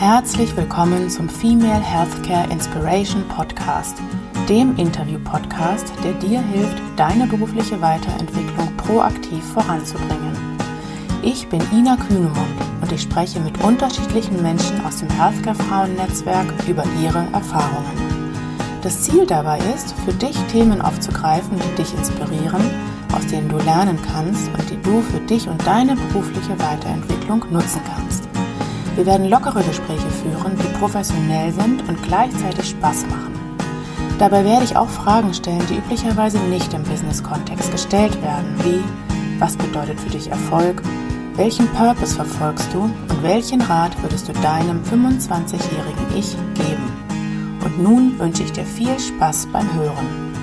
[0.00, 3.96] Herzlich willkommen zum Female Healthcare Inspiration Podcast,
[4.48, 10.36] dem Interview-Podcast, der dir hilft, deine berufliche Weiterentwicklung proaktiv voranzubringen.
[11.24, 12.38] Ich bin Ina Kühnemund
[12.80, 18.30] und ich spreche mit unterschiedlichen Menschen aus dem Healthcare-Frauen-Netzwerk über ihre Erfahrungen.
[18.82, 22.62] Das Ziel dabei ist, für dich Themen aufzugreifen, die dich inspirieren,
[23.16, 27.80] aus denen du lernen kannst und die du für dich und deine berufliche Weiterentwicklung nutzen
[27.84, 28.17] kannst.
[28.98, 33.32] Wir werden lockere Gespräche führen, die professionell sind und gleichzeitig Spaß machen.
[34.18, 38.82] Dabei werde ich auch Fragen stellen, die üblicherweise nicht im Business-Kontext gestellt werden, wie
[39.38, 40.82] was bedeutet für dich Erfolg,
[41.36, 46.92] welchen Purpose verfolgst du und welchen Rat würdest du deinem 25-jährigen Ich geben?
[47.64, 50.37] Und nun wünsche ich dir viel Spaß beim Hören.